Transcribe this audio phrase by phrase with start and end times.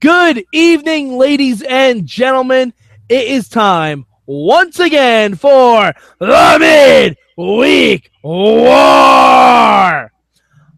[0.00, 2.74] Good evening, ladies and gentlemen.
[3.08, 10.12] It is time once again for the Midweek War.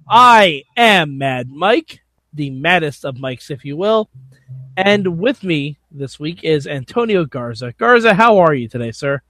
[0.09, 2.01] I am Mad Mike,
[2.33, 4.09] the maddest of Mikes, if you will.
[4.77, 7.73] And with me this week is Antonio Garza.
[7.77, 9.21] Garza, how are you today, sir?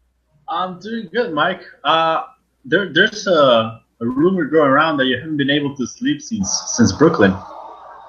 [0.50, 1.62] I'm doing good, Mike.
[1.82, 2.24] Uh,
[2.62, 6.74] there, there's a, a rumor going around that you haven't been able to sleep since
[6.76, 7.34] since Brooklyn.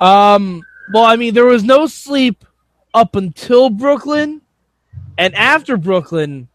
[0.02, 0.62] Um,
[0.94, 2.46] well, I mean, there was no sleep
[2.94, 4.42] up until Brooklyn,
[5.18, 6.48] and after Brooklyn,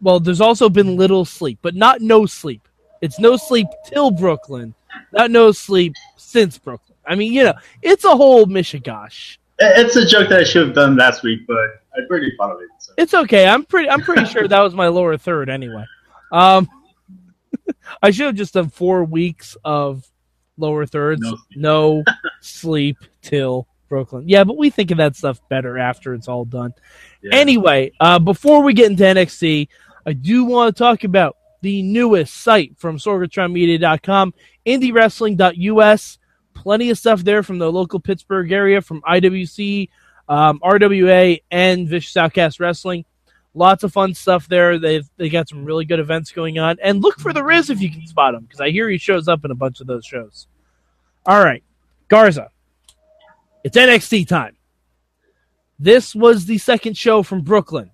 [0.00, 2.68] well, there's also been little sleep, but not no sleep.
[3.00, 4.74] It's no sleep till Brooklyn,
[5.12, 6.96] not no sleep since Brooklyn.
[7.06, 9.38] I mean, you know, it's a whole mishigash.
[9.58, 12.60] It's a joke that I should have done last week, but I pretty fond of
[12.60, 12.68] it.
[12.78, 12.92] So.
[12.98, 13.46] It's okay.
[13.46, 13.88] I'm pretty.
[13.88, 15.84] I'm pretty sure that was my lower third anyway.
[16.30, 16.68] Um,
[18.02, 20.06] I should have just done four weeks of
[20.56, 22.04] lower thirds, No no
[22.40, 24.28] sleep till Brooklyn.
[24.28, 26.74] Yeah, but we think of that stuff better after it's all done.
[27.22, 27.36] Yeah.
[27.36, 29.68] Anyway, uh, before we get into NXT,
[30.04, 34.34] I do want to talk about the newest site from SorgatronMedia.com,
[34.66, 36.18] IndieWrestling.us.
[36.54, 39.88] Plenty of stuff there from the local Pittsburgh area, from IWC,
[40.28, 43.04] um, RWA, and Vicious Outcast Wrestling.
[43.56, 44.78] Lots of fun stuff there.
[44.78, 46.76] They've they got some really good events going on.
[46.82, 49.28] And look for the Riz if you can spot him, because I hear he shows
[49.28, 50.46] up in a bunch of those shows.
[51.24, 51.64] All right,
[52.08, 52.50] Garza.
[53.64, 54.56] It's NXT time.
[55.78, 57.90] This was the second show from Brooklyn.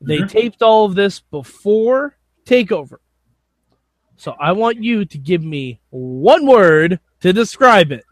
[0.00, 0.30] They Mhm.
[0.30, 2.16] taped all of this before
[2.46, 2.96] Takeover.
[4.16, 8.04] So I want you to give me one word to describe it.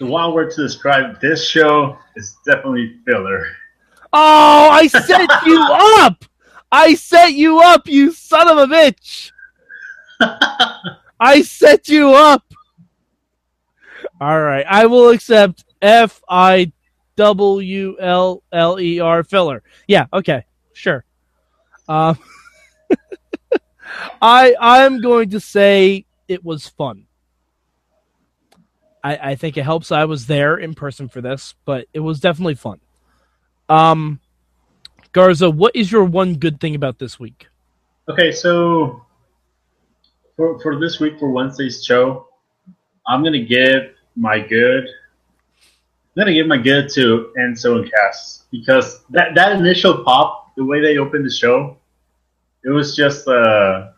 [0.00, 3.46] The one word to describe this show is definitely filler.
[4.12, 6.24] Oh, I set you up!
[6.70, 9.32] I set you up, you son of a bitch!
[11.20, 12.44] I set you up!
[14.20, 16.72] All right, I will accept F I
[17.16, 19.62] W L L E R filler.
[19.86, 21.04] Yeah, okay, sure.
[21.88, 22.18] Um,
[24.22, 27.06] I I'm going to say it was fun.
[29.02, 32.20] I, I think it helps I was there in person for this, but it was
[32.20, 32.80] definitely fun.
[33.68, 34.20] Um,
[35.12, 37.48] Garza, what is your one good thing about this week?
[38.08, 39.04] Okay, so
[40.36, 42.28] for for this week for Wednesday's show,
[43.06, 44.84] I'm gonna give my good.
[44.84, 50.64] I'm gonna give my good to Enzo and Cass because that that initial pop, the
[50.64, 51.76] way they opened the show,
[52.64, 53.90] it was just uh,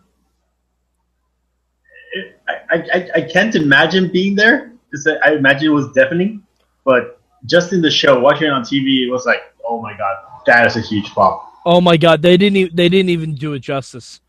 [2.48, 6.42] I, I I can't imagine being there because I, I imagine it was deafening,
[6.84, 10.16] but just in the show, watching it on TV, it was like, oh my god,
[10.46, 11.54] that is a huge pop.
[11.64, 14.20] Oh my god, they didn't even, they didn't even do it justice.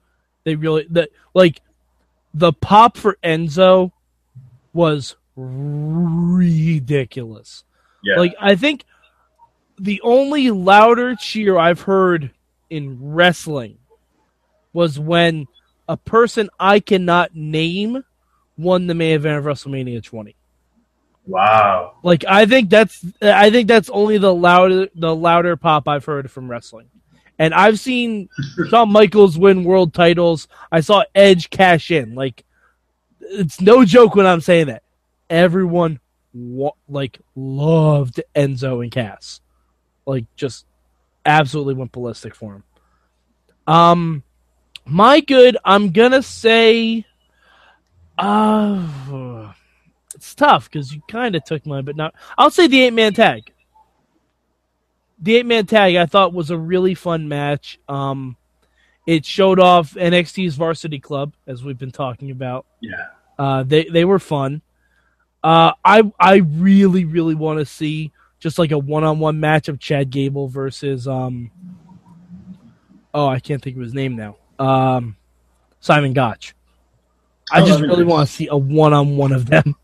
[0.43, 1.61] They really that like
[2.33, 3.91] the pop for Enzo
[4.73, 6.45] was ridiculous.
[8.03, 8.85] Yeah, Like I think
[9.79, 12.31] the only louder cheer I've heard
[12.69, 13.77] in wrestling
[14.73, 15.47] was when
[15.87, 18.03] a person I cannot name
[18.57, 20.35] won the main event of WrestleMania 20.
[21.25, 21.95] Wow.
[22.03, 26.31] Like I think that's I think that's only the louder the louder pop I've heard
[26.31, 26.89] from wrestling.
[27.39, 28.29] And I've seen
[28.69, 30.47] Shawn Michaels win world titles.
[30.71, 32.15] I saw Edge cash in.
[32.15, 32.43] Like
[33.19, 34.83] it's no joke when I'm saying that.
[35.29, 35.99] Everyone
[36.33, 39.41] wa- like loved Enzo and Cass.
[40.05, 40.65] Like just
[41.25, 42.63] absolutely went ballistic for him.
[43.67, 44.23] Um
[44.85, 47.05] my good, I'm going to say
[48.17, 49.53] uh
[50.21, 52.13] it's tough because you kind of took mine, but not.
[52.37, 53.51] I'll say the eight man tag.
[55.19, 57.79] The eight man tag I thought was a really fun match.
[57.89, 58.37] Um,
[59.07, 62.67] it showed off NXT's Varsity Club as we've been talking about.
[62.81, 63.07] Yeah.
[63.39, 64.61] Uh, they they were fun.
[65.43, 69.69] Uh, I I really really want to see just like a one on one match
[69.69, 71.49] of Chad Gable versus um.
[73.11, 74.37] Oh, I can't think of his name now.
[74.59, 75.17] Um,
[75.79, 76.53] Simon Gotch.
[77.51, 79.75] I Oh, just really want to see a one on one of them.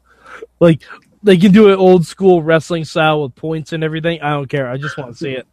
[0.59, 0.81] Like
[1.23, 4.21] they can do it old school wrestling style with points and everything.
[4.21, 4.69] I don't care.
[4.69, 5.47] I just want to see it.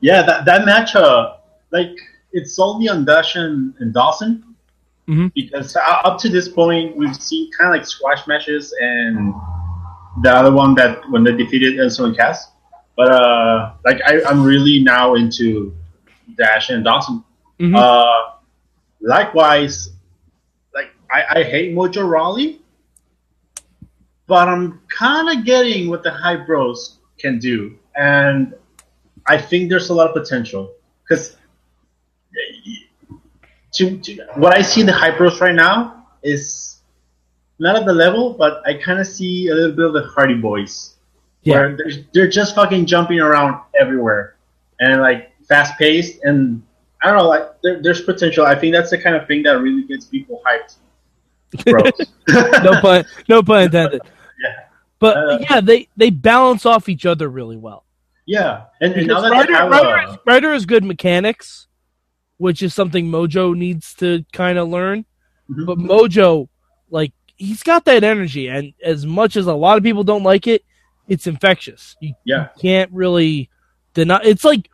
[0.00, 1.34] Yeah, that, that match, uh,
[1.72, 1.90] like,
[2.32, 4.44] it sold me on Dash and, and Dawson,
[5.08, 5.32] Mhm.
[5.34, 9.32] because uh, up to this point we've seen kind of like squash matches and
[10.22, 12.52] the other one that when they defeated Enzo and Cass.
[12.94, 15.74] But uh, like I, I'm really now into
[16.36, 17.24] Dash and Dawson.
[17.58, 17.74] Mhm.
[17.74, 18.32] Uh,
[19.00, 19.90] likewise,
[20.74, 22.60] like I, I hate Mojo Rawley,
[24.28, 28.54] but I'm kind of getting what the Hype Bros can do, and
[29.26, 30.72] I think there's a lot of potential
[31.02, 31.36] because
[33.72, 36.80] to, to what I see in the Hype Bros right now is
[37.58, 40.34] not at the level, but I kind of see a little bit of the Hardy
[40.34, 40.94] Boys,
[41.42, 41.54] Yeah.
[41.54, 44.36] where they're, they're just fucking jumping around everywhere
[44.80, 46.62] and like fast paced and
[47.02, 48.44] I don't know, like there, there's potential.
[48.44, 50.76] I think that's the kind of thing that really gets people hyped.
[51.64, 51.92] Bros.
[52.62, 54.02] no pun, no pun intended.
[54.98, 57.84] But Uh, yeah, they they balance off each other really well.
[58.26, 61.66] yeah, and, and now that Ryder, Ryder, a, is, Ryder is good mechanics,
[62.38, 65.04] which is something Mojo needs to kind of learn.
[65.50, 65.66] Mhm.
[65.66, 66.48] But Mojo,
[66.90, 70.46] like, he's got that energy, and as much as a lot of people don't like
[70.46, 70.64] it,
[71.06, 71.96] it's infectious.
[72.00, 72.48] You, Yeah.
[72.56, 73.48] you can't really
[73.94, 74.20] deny.
[74.24, 74.68] It's like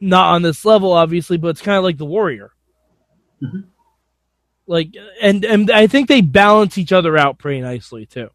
[0.00, 2.52] not on this level, obviously, but it's kind of like the Warrior.
[3.42, 3.64] Mhm.
[4.66, 8.30] Like, and and I think they balance each other out pretty nicely too.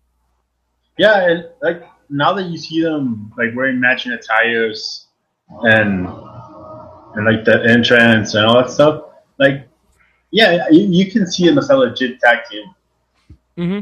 [0.98, 5.08] Yeah, and like now that you see them like wearing matching attires
[5.50, 6.08] and
[7.16, 9.04] and like the entrance and all that stuff,
[9.40, 9.68] like
[10.32, 12.66] yeah, you, you can see them as a legit tag team.
[13.58, 13.80] Mm-hmm.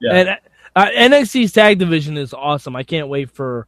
[0.00, 0.12] Yeah.
[0.14, 0.28] And
[0.74, 2.74] uh, NXT's tag division is awesome.
[2.76, 3.66] I can't wait for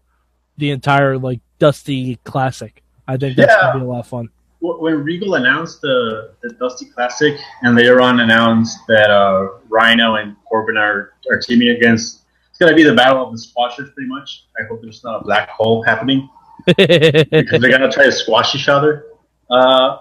[0.57, 2.83] the entire like Dusty Classic.
[3.07, 3.73] I think that's Yeah.
[3.73, 4.29] gonna be a lot of fun.
[4.61, 10.35] When Regal announced the, the Dusty Classic and later on announced that uh, Rhyno and
[10.49, 12.23] Corbin are, are teaming against,
[12.55, 14.47] it's going to be the battle of the squashers pretty much.
[14.57, 16.31] I hope there's not a black hole happening
[16.67, 19.07] because they're going to try to squash each other.
[19.51, 19.99] Uh,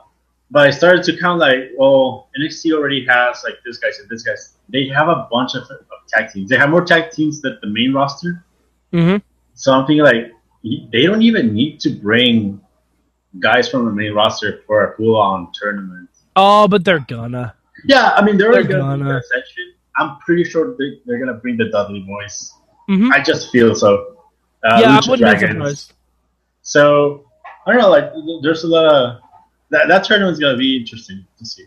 [0.52, 4.22] but I started to count like, well, NXT already has like this guy and this
[4.22, 4.54] guys.
[4.70, 6.52] They have a bunch of, of tag teams.
[6.52, 8.46] They have more tag teams than the main roster.
[8.92, 9.16] hmm
[9.56, 10.32] So I'm thinking like
[10.92, 12.62] they don't even need to bring
[13.40, 16.10] guys from the main roster for a full-on tournament.
[16.36, 17.56] Oh, but they're gonna.
[17.86, 19.12] Yeah, I mean they're, They're gonna.
[19.12, 19.73] that section.
[19.98, 22.54] I'm pretty sure they, they're gonna bring the Dudley boys.
[22.90, 23.12] Mhm.
[23.12, 24.18] I just feel so.
[24.64, 25.52] Uh, yeah, I wouldn't be Dragons.
[25.52, 25.94] surprised.
[26.62, 27.26] So
[27.66, 27.90] I don't know.
[27.90, 28.12] Like,
[28.42, 29.22] there's a lot of
[29.70, 29.88] that.
[29.88, 31.66] That tournament's gonna be interesting to see.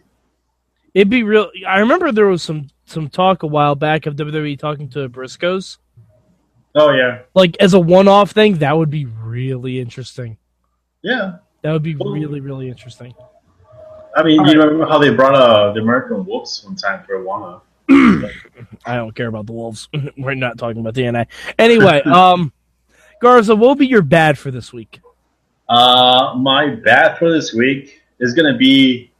[0.94, 1.50] It'd be real.
[1.68, 5.78] I remember there was some some talk a while back of WWE talking to Briscoes,
[6.74, 8.58] Oh yeah, like as a one off thing.
[8.58, 10.36] That would be really interesting.
[11.02, 11.36] yeah.
[11.62, 13.14] That would be really really interesting.
[14.16, 14.64] I mean, All you right.
[14.68, 17.60] remember how they brought uh, the American Wolves one time for Awana?
[17.88, 19.88] I don't care about the Wolves.
[20.18, 21.26] We're not talking about TNA.
[21.58, 22.52] Anyway, um,
[23.20, 25.00] Garza, what will be your bad for this week?
[25.68, 29.10] Uh, my bad for this week is gonna be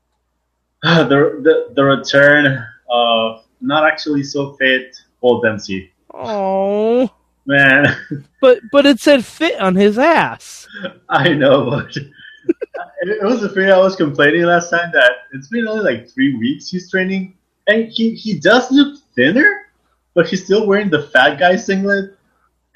[0.82, 1.06] the
[1.42, 5.92] the, the return of not actually so fit Bull Dempsey.
[6.12, 7.10] Oh,
[7.46, 7.96] Man,
[8.40, 10.68] but but it said fit on his ass.
[11.08, 15.66] I know, but it was the thing I was complaining last time that it's been
[15.66, 17.34] only like three weeks he's training,
[17.70, 19.66] and he he does look thinner,
[20.14, 22.16] but he's still wearing the fat guy singlet,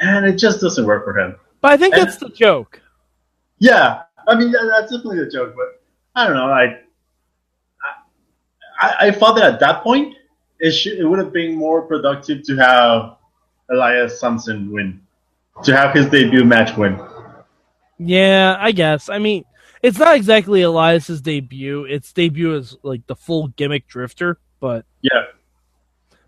[0.01, 1.37] and it just doesn't work for him.
[1.61, 2.81] But I think that's the joke.
[3.59, 5.83] Yeah, I mean that, that's definitely a joke, but
[6.15, 6.47] I don't know.
[6.47, 6.81] I
[8.81, 10.15] I, I thought that at that point
[10.61, 13.17] it should it would have been more productive to have
[13.71, 15.01] Elias Samson win,
[15.65, 17.01] to have his debut match win.
[17.99, 19.09] Yeah, I guess.
[19.09, 19.45] I mean,
[19.83, 21.85] it's not exactly Elias's debut.
[21.85, 25.27] Its debut is like the full gimmick drifter, but Yeah,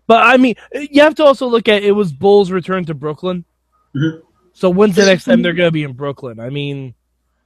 [0.05, 3.43] but I mean, you have to also look at it was Bull's return to Brooklyn.
[3.95, 4.21] Mhm.
[4.53, 6.39] So when's the next time they're going to be in Brooklyn?
[6.39, 6.93] I mean,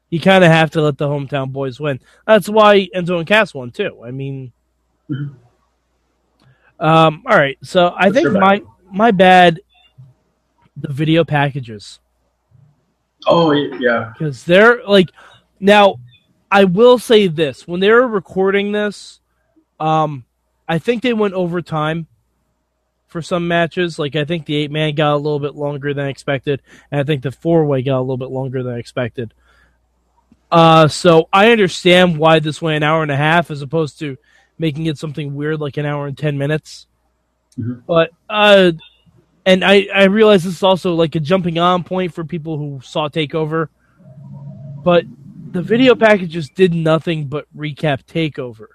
[0.09, 2.01] you kind of have to let the hometown boys win.
[2.27, 4.01] That's why Enzo and Cass won too.
[4.03, 4.51] I mean,
[5.09, 5.33] Mhm.
[6.79, 7.57] um, all right.
[7.63, 8.41] So I What's think your bad?
[8.41, 9.61] my my bad,
[10.75, 11.99] the video packages.
[13.27, 15.09] Oh yeah, because they're like
[15.61, 15.95] now
[16.53, 19.21] i will say this when they were recording this
[19.79, 20.25] um
[20.67, 22.07] i think they went overtime
[23.07, 26.07] for some matches like i think the eight man got a little bit longer than
[26.07, 29.33] expected and i think the four way got a little bit longer than expected
[30.51, 34.17] uh so i understand why this went an hour and a half as opposed to
[34.57, 36.87] making it something weird like an hour and 10 minutes
[37.59, 37.83] Mhm.
[37.85, 38.71] but uh
[39.45, 42.79] and I, I realize this is also like a jumping on point for people who
[42.83, 43.69] saw Takeover,
[44.83, 45.03] but
[45.51, 48.67] the video packages did nothing but recap Takeover.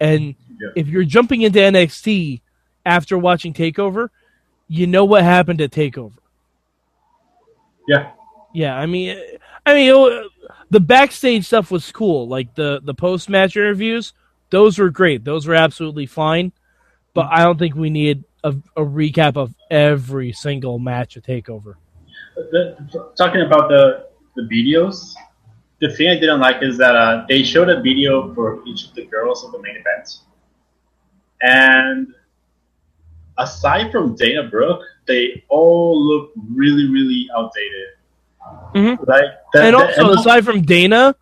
[0.00, 0.68] And Yeah.
[0.76, 2.40] if you're jumping into NXT
[2.86, 4.08] after watching Takeover,
[4.68, 6.18] you know what happened at Takeover.
[7.88, 8.10] yeah.
[8.52, 9.18] Yeah, I mean,
[9.66, 10.30] I mean, it,
[10.70, 12.28] the backstage stuff was cool.
[12.28, 14.12] Like the the post match interviews
[14.50, 15.24] those were great.
[15.24, 16.52] Those were absolutely fine.
[17.12, 21.74] But I don't think we need a, a recap of every single match of Takeover.
[22.36, 22.76] The,
[23.18, 25.12] talking about the the videos,
[25.80, 28.94] the thing I didn't like is that uh, they showed a video for each of
[28.94, 30.18] the girls of the main event,
[31.42, 32.14] and
[33.38, 37.88] aside from Dana Brooke, they all look really, really outdated.
[38.74, 39.06] Mhm.
[39.06, 41.14] Like, and also, aside from Dana,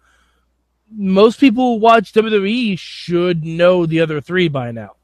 [0.90, 4.96] most people who watch WWE should know the other three by now.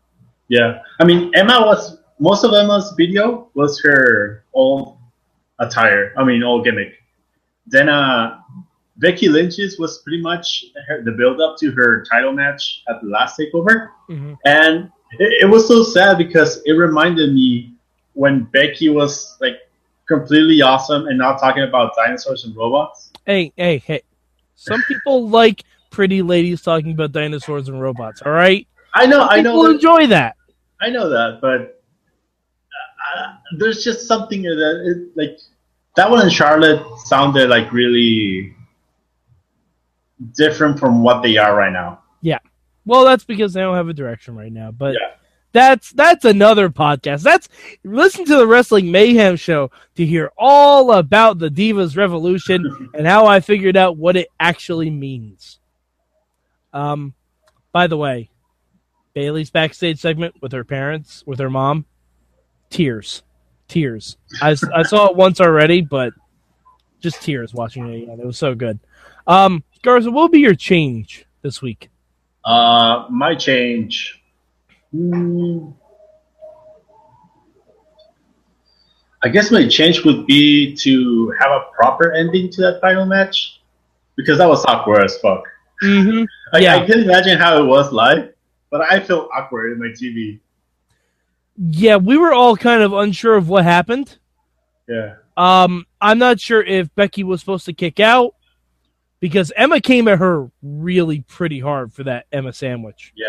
[0.49, 4.97] yeah, I mean, Emma was most of Emma's video was her old
[5.59, 6.13] attire.
[6.17, 6.95] I mean, old gimmick.
[7.67, 8.39] Then uh,
[8.99, 13.09] Becky Lynch's was pretty much her, the build up to her title match at the
[13.09, 13.91] last Takeover.
[14.45, 17.75] And it, it was so sad because it reminded me
[18.15, 19.59] when Becky was like
[20.09, 23.13] completely awesome and not talking about dinosaurs and robots.
[23.25, 24.03] Hey, hey, hey.
[24.57, 28.67] Some people like pretty ladies talking about dinosaurs and robots, all right?
[28.95, 30.37] I know, I know, that, enjoy that.
[30.81, 31.83] I know that, but
[33.17, 35.39] uh, there's just something that it, like
[35.97, 38.55] that one in Charlotte sounded like really
[40.35, 42.03] different from what they are right now.
[42.21, 42.39] Yeah.
[42.85, 44.71] Well, that's because they don't have a direction right now.
[44.71, 45.11] But Yeah.
[45.53, 47.23] that's that's another podcast.
[47.23, 47.49] That's
[47.85, 53.27] listen to the Wrestling Mayhem show to hear all about the Divas Revolution and how
[53.27, 55.59] I figured out what it actually means.
[56.73, 57.15] Um,
[57.73, 58.31] by the way,
[59.15, 61.87] Bayley's backstage segment with her parents, with her mom,
[62.71, 63.23] tears,
[63.69, 64.17] tears.
[64.41, 66.13] I I saw it once already, but
[67.01, 68.21] just tears watching it again.
[68.21, 68.79] It was so good.
[69.27, 71.91] Um, Garza, what will be your change this week?
[72.45, 74.23] Uh, my change.
[74.93, 75.71] Hmm.
[79.23, 83.61] I guess my change would be to have a proper ending to that final match
[84.17, 85.45] because that was awkward as fuck.
[85.83, 86.25] Mm-hmm.
[86.55, 86.77] I, Yeah.
[86.77, 88.33] I can imagine how it was live,
[88.71, 90.39] but I felt awkward in my TV.
[91.57, 94.19] Yeah, we were all kind of unsure of what happened.
[94.89, 95.17] Yeah.
[95.39, 98.35] Um, I'm not sure if Becky was supposed to kick out
[99.21, 103.13] because Emma came at her really pretty hard for that Emma sandwich.
[103.17, 103.27] Yeah.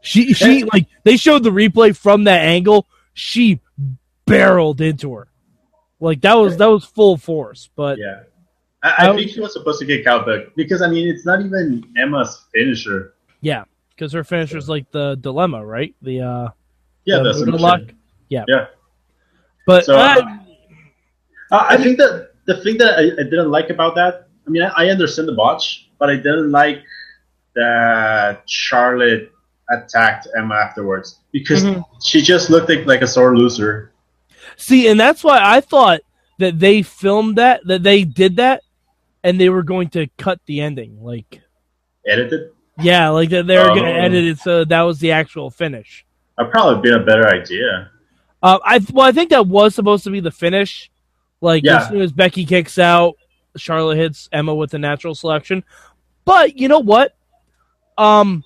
[0.00, 2.86] She she like they showed the replay from that angle.
[3.14, 3.60] She
[4.26, 5.26] barreled into her.
[6.00, 7.68] Like that was that was full force.
[7.74, 8.20] But Yeah.
[8.82, 11.26] I, I I- think she was supposed to kick out, but because I mean, it's
[11.26, 13.14] not even Emma's finisher.
[13.40, 15.96] yeah, because her finisher's like the dilemma, right?
[16.02, 16.48] The uh
[17.04, 17.80] Yeah, the what lock.
[18.28, 18.44] Yeah.
[18.46, 18.66] Yeah.
[19.66, 20.38] But So, uh,
[21.50, 24.62] Uh, I think that the thing that I, I didn't like about that, I mean,
[24.62, 26.82] I, I understand the botch, but I didn't like
[27.54, 29.32] that Charlotte
[29.70, 31.84] attacked Emma afterwards because Mhm.
[32.02, 33.92] she just looked like, like a sore loser.
[34.56, 36.00] See, and that's why I thought
[36.38, 38.62] that they filmed that, that they did that,
[39.22, 40.98] and they were going to cut the ending.
[41.02, 41.40] Like,
[42.06, 42.50] Edited.
[42.80, 44.04] yeah, like that they were going to Oh.
[44.04, 46.04] edit it so that was the actual finish.
[46.36, 47.90] That'd probably been a better idea.
[48.42, 50.90] Uh, I well, I think that was supposed to be the finish.
[51.40, 51.82] Like Yeah.
[51.82, 53.16] as soon as Becky kicks out,
[53.56, 55.64] Charlotte hits Emma with the natural selection.
[56.24, 57.16] But you know what?
[57.96, 58.44] Um,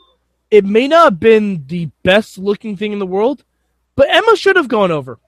[0.51, 3.45] it may not have been the best looking thing in the world,
[3.97, 5.19] but Emma should have gone over.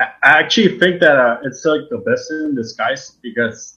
[0.00, 3.76] I, actually think that uh, it's like the best in disguise because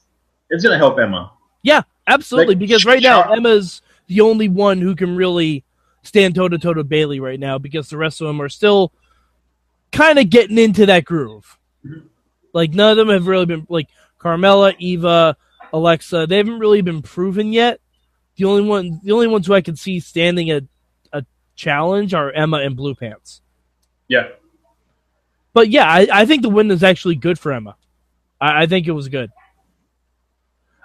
[0.50, 1.32] it's gonna help Emma.
[1.62, 2.56] Yeah, absolutely.
[2.56, 5.64] Like, because right now Char- Emma's the only one who can really
[6.04, 8.94] stand toe to toe to Bayley right now because the rest of them are still
[9.92, 11.58] kind of getting into that groove.
[11.86, 12.04] Mhm.
[12.54, 13.88] Like none of them have really been like
[14.20, 15.36] Carmella, Eva,
[15.74, 16.28] Alexa.
[16.28, 17.80] They haven't really been proven yet.
[18.38, 20.62] The only one, the only ones who I can see standing a
[21.14, 21.26] a
[21.56, 23.42] challenge are Emma and Blue Pants.
[24.08, 24.30] Yeah.
[25.54, 27.76] But yeah, I, I think the win is actually good for Emma.
[28.40, 29.32] I, I think it was good.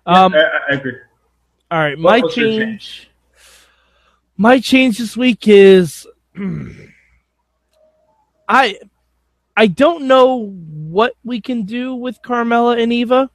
[0.06, 0.96] Um, I, I- I agree.
[1.70, 3.10] All right, my your change.
[4.36, 6.06] My change this week is
[8.48, 8.78] I
[9.56, 10.52] I don't know
[10.94, 13.28] what we can do with Carmella and Eva.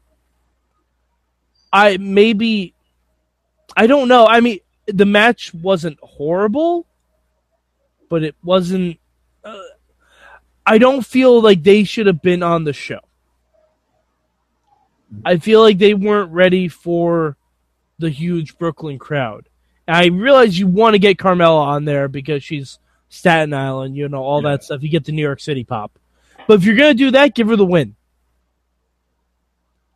[1.74, 2.74] I maybe
[3.76, 4.26] I don't know.
[4.26, 6.88] I mean, the match wasn't horrible,
[8.10, 8.98] but it wasn't
[9.44, 9.60] uh,
[10.66, 13.02] I don't feel like they should have been on the show.
[15.26, 17.36] I feel like they weren't ready for
[17.98, 19.50] the huge Brooklyn crowd.
[19.86, 24.08] And I realize you want to get Carmella on there because she's Staten Island, you
[24.08, 24.52] know, all Yeah.
[24.52, 24.82] that stuff.
[24.82, 25.99] You get the New York City pop.
[26.50, 27.96] But if you're going to do that, give her the win.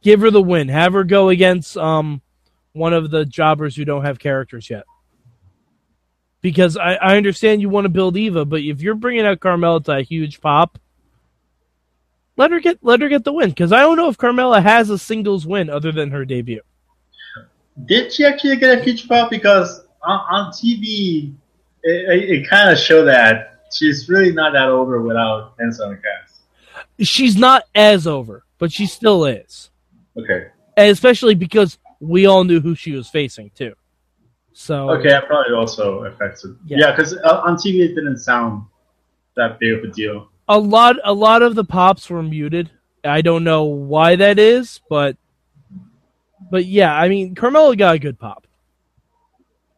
[0.04, 0.68] Give her the win.
[0.68, 2.22] Have her go against um,
[2.74, 4.84] one of the jobbers who don't have characters yet.
[6.42, 9.84] Because I, I understand you want to build Eva, but if you're bringing out Carmella
[9.86, 10.78] to a huge pop,
[12.38, 13.50] let her get let her get the win.
[13.50, 16.62] Because I don't know if Carmella has a singles win other than her debut.
[17.86, 19.32] Did she actually get a huge pop?
[19.32, 21.34] Because on, on TV,
[21.82, 25.98] it, it, it kind of showed that she's really not that over without Enzo and
[25.98, 26.33] Cass.
[27.00, 29.70] She's not as over, but she still is.
[30.18, 30.48] Okay.
[30.78, 33.74] And especially because we all knew who she was facing too.
[34.54, 36.56] So Okay, that probably also affects it.
[36.66, 36.78] Yeah.
[36.80, 38.66] Yeah, because on TV it didn't sound
[39.36, 40.30] that big of a deal.
[40.48, 42.70] a lot a lot of the pops were muted.
[43.04, 45.18] I don't know why that is, but
[46.52, 48.46] but yeah, I mean Carmella got a good pop.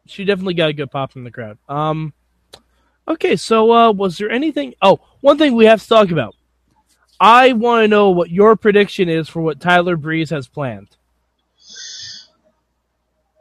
[0.07, 1.57] She definitely got a good pop from the crowd.
[1.69, 2.13] Um
[3.07, 6.35] okay, so uh was there anything Oh, one thing we have to talk about.
[7.19, 10.89] I want to know what your prediction is for what Tyler Breeze has planned.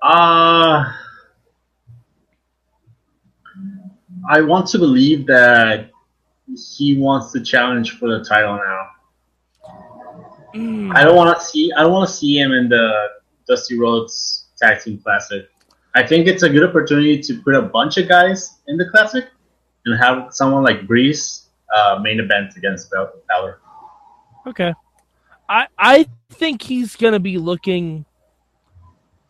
[0.02, 0.92] Uh
[4.28, 5.90] I want to believe that
[6.76, 8.90] he wants to challenge for the title now.
[10.94, 11.72] I don't want to see.
[11.76, 13.08] I don't want to see him in the
[13.46, 15.48] Dusty Rhodes Tag Team Classic.
[15.94, 19.26] I think it's a good opportunity to put a bunch of guys in the Classic
[19.84, 22.90] and have someone like Breeze uh, main event against
[23.28, 23.60] Balor.
[24.46, 24.72] Okay.
[25.48, 28.04] I I think he's gonna be looking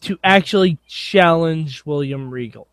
[0.02, 2.68] to actually challenge William Regal.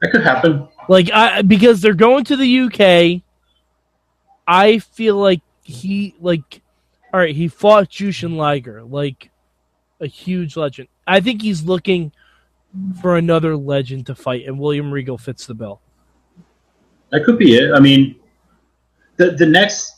[0.00, 0.68] That could happen.
[0.88, 3.22] Like I because they're going to the UK.
[4.46, 6.62] I feel like he like
[7.12, 9.30] all right, he fought Jushin Liger, like
[10.00, 10.88] a huge legend.
[11.06, 12.12] I think he's looking
[13.00, 15.80] for another legend to fight, and William Regal fits the bill.
[17.10, 17.72] That could be it.
[17.72, 18.16] I mean,
[19.16, 19.97] the the next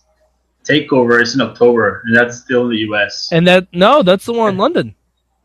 [0.64, 3.28] takeover is in October, and that's still in the U.S.
[3.32, 4.94] And that no, that's the one in London.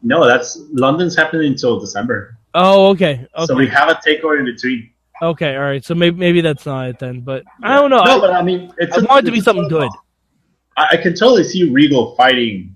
[0.04, 2.38] no, that's London's happening until December.
[2.54, 3.28] Oh, okay.
[3.36, 3.46] Okay.
[3.46, 4.90] So we have a takeover in between.
[5.22, 5.84] okay, all right.
[5.84, 8.04] So maybe maybe that's not it then, but I don't know.
[8.04, 9.90] No, I- but I mean, it's I a- want it to be something good.
[10.78, 12.76] I, I can totally see Regal fighting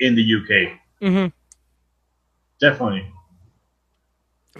[0.00, 0.78] in the UK.
[1.02, 1.26] Mm-hmm.
[2.60, 3.06] Definitely.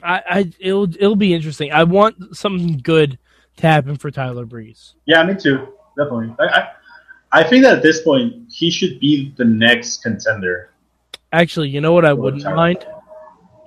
[0.03, 1.73] I, I it'll it'll be interesting.
[1.73, 3.19] I want something good
[3.59, 4.95] to happen for Tyler Breeze.
[5.07, 5.69] Yeah, me too.
[5.99, 6.35] Definitely.
[6.39, 6.69] I, I,
[7.33, 10.71] I think that at this point he should be the next contender.
[11.33, 12.85] Actually, you know what I wouldn't mind?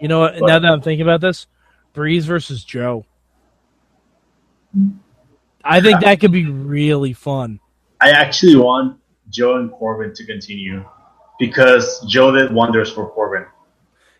[0.02, 0.39] You know what?
[0.39, 0.47] What?
[0.47, 1.47] Now that I'm thinking about this,
[1.93, 3.06] Breeze versus Joe.
[5.63, 7.60] I think that could be really fun.
[8.02, 8.99] I actually want
[9.30, 10.84] Joe and Corbin to continue
[11.39, 13.45] because Joe did wonders for Corbin.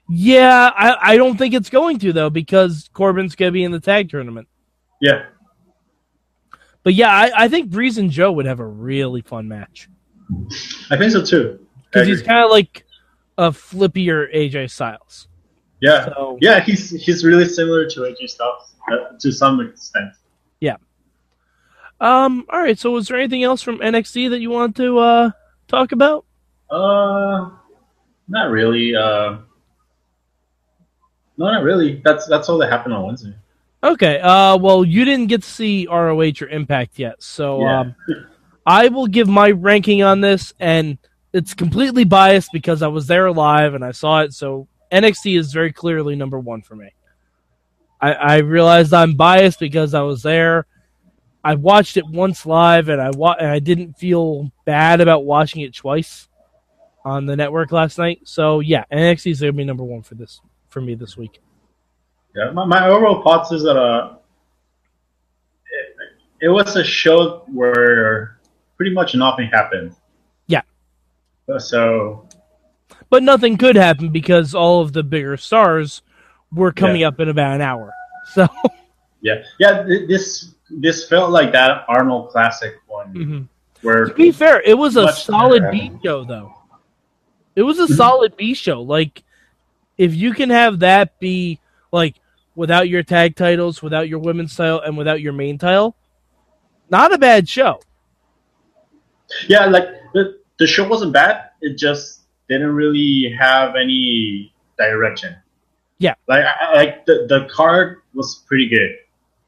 [0.10, 3.80] Yeah, I, I don't think it's going to though because Corbin's gonna be in the
[3.80, 4.48] tag tournament.
[5.02, 5.26] Yeah,
[6.84, 9.88] But yeah, I, I think Breeze and Joe would have a really fun match
[10.90, 11.60] I think so too.
[11.86, 12.86] Because he's kind of like
[13.38, 15.28] a flippier AJ Styles.
[15.80, 16.60] yeah, So yeah.
[16.60, 20.12] He's he's really similar to AJ Styles uh, to some extent.
[20.60, 20.78] Yeah.
[22.00, 22.46] Um.
[22.50, 22.78] All right.
[22.78, 25.32] So, was there anything else from NXT that you want to uh
[25.68, 26.26] talk about?
[26.70, 27.52] Uh,
[28.28, 28.96] not really.
[28.96, 29.38] Uh,
[31.38, 32.02] no, not really.
[32.04, 33.36] That's that's all that happened on Wednesday.
[33.84, 34.20] Okay.
[34.20, 34.58] Uh.
[34.58, 37.80] Well, you didn't get to see ROH or Impact yet, so Yeah.
[37.82, 37.96] um,
[38.66, 40.98] I will give my ranking on this, and
[41.34, 44.34] it's completely biased because I was there live and I saw it.
[44.34, 46.94] So NXT is very clearly number one for me.
[48.00, 50.66] I, I realized I'm biased because I was there.
[51.44, 55.62] I watched it once live, and I wa- and I didn't feel bad about watching
[55.62, 56.30] it twice
[57.04, 58.22] on the network last night.
[58.24, 61.42] So yeah, NXT is gonna be number one for this for me this week.
[62.36, 64.16] Yeah, my, my overall thoughts is that uh,
[65.72, 68.40] it, it was a show where
[68.78, 69.96] pretty much nothing happened.
[70.48, 70.62] Yeah.
[71.48, 72.28] Uh, So
[73.10, 76.02] but nothing could happen because all of the bigger stars
[76.52, 77.10] were coming Yeah.
[77.10, 77.92] up in about an hour.
[78.34, 78.48] So
[79.22, 79.84] yeah, yeah.
[79.84, 83.48] th- This this felt like that Arnold Classic one mhm.
[83.84, 85.70] where to be fair, it was a solid.
[85.72, 86.54] B show though.
[87.56, 87.96] It was a Mhm.
[87.96, 88.82] solid B show.
[88.82, 89.24] Like
[90.00, 91.60] if you can have that be
[91.92, 92.16] like
[92.56, 95.96] without your tag titles, without your women's title, and without your main title,
[96.90, 97.80] not a bad show.
[99.48, 101.50] yeah, like the the show wasn't bad.
[101.62, 105.36] It just didn't really have any direction.
[105.98, 106.16] Yeah.
[106.28, 108.98] like I, like the the card was pretty good.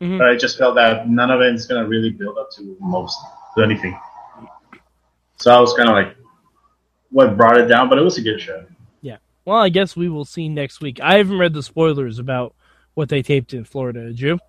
[0.01, 0.17] Mhm.
[0.17, 3.17] but I just felt that none of it is gonna really build up to most
[3.55, 3.97] to anything.
[5.37, 6.15] So I was kind of like,
[7.11, 8.65] what brought it down, but it was a good show.
[9.01, 9.17] Yeah.
[9.43, 10.99] Well, I guess we will see next week.
[11.01, 12.55] I haven't read the spoilers about
[12.95, 14.07] what they taped in Florida.
[14.07, 14.39] Did you?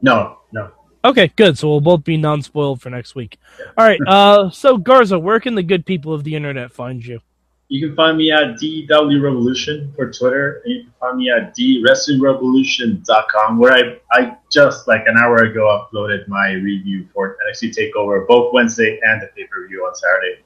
[0.00, 0.70] No, no.
[1.04, 1.58] Okay, good.
[1.58, 3.38] So we'll both be non-spoiled for next week.
[3.76, 4.00] All right.
[4.08, 7.20] Uh, so Garza, where can the good people of the internet find you?
[7.68, 11.52] You can find me at DW Revolution for Twitter, and you can find me at
[11.56, 18.24] DWrestlingRevolution.com, where I, I just like an hour ago uploaded my review for NXT Takeover,
[18.28, 20.44] both Wednesday and the pay per view on Saturday.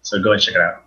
[0.00, 0.86] So go and check it out.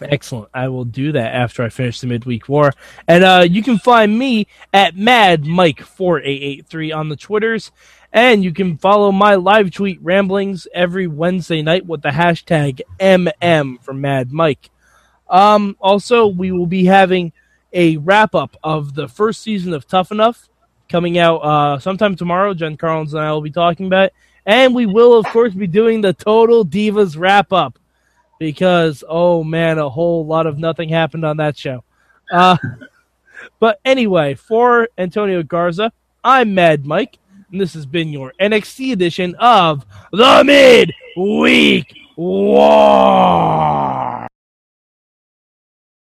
[0.00, 0.48] Excellent.
[0.54, 2.72] I will do that after I finish the midweek war.
[3.08, 7.72] And uh, you can find me at Mad Mike 4883 on the Twitters.
[8.12, 13.82] And you can follow my live tweet ramblings every Wednesday night with the hashtag MM
[13.82, 14.70] for Mad Mike.
[15.28, 17.32] Um, also, we will be having
[17.72, 20.48] a wrap up of the first season of Tough Enough
[20.90, 22.52] coming out uh, sometime tomorrow.
[22.52, 24.14] Jen Carlins and I will be talking about it.
[24.44, 27.78] And we will, of course, be doing the Total Divas wrap up
[28.42, 31.84] because, oh man, a whole lot of nothing happened on that show.
[32.32, 32.56] Uh,
[33.60, 35.92] but anyway, for Antonio Garza,
[36.24, 37.18] I'm Mad Mike,
[37.52, 44.26] and this has been your NXT edition of the Mid Week War.